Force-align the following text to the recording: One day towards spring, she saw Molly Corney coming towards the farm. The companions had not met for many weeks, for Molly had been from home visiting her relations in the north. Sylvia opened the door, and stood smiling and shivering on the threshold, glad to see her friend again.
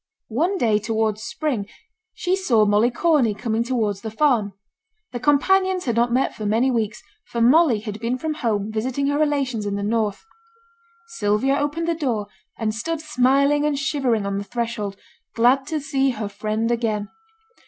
One 0.33 0.57
day 0.57 0.79
towards 0.79 1.21
spring, 1.21 1.67
she 2.15 2.35
saw 2.35 2.65
Molly 2.65 2.89
Corney 2.89 3.35
coming 3.35 3.63
towards 3.63 4.01
the 4.01 4.09
farm. 4.09 4.53
The 5.11 5.19
companions 5.19 5.85
had 5.85 5.95
not 5.95 6.11
met 6.11 6.33
for 6.33 6.43
many 6.47 6.71
weeks, 6.71 7.03
for 7.27 7.39
Molly 7.39 7.81
had 7.81 7.99
been 7.99 8.17
from 8.17 8.33
home 8.33 8.71
visiting 8.71 9.05
her 9.09 9.19
relations 9.19 9.67
in 9.67 9.75
the 9.75 9.83
north. 9.83 10.25
Sylvia 11.07 11.55
opened 11.55 11.87
the 11.87 11.93
door, 11.93 12.25
and 12.57 12.73
stood 12.73 12.99
smiling 12.99 13.63
and 13.63 13.77
shivering 13.77 14.25
on 14.25 14.39
the 14.39 14.43
threshold, 14.43 14.97
glad 15.35 15.67
to 15.67 15.79
see 15.79 16.09
her 16.09 16.27
friend 16.27 16.71
again. 16.71 17.09